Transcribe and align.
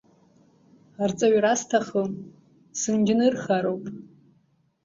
Арҵаҩра 1.03 1.53
сҭахым, 1.59 2.09
сынџьнырхароуп! 2.79 3.83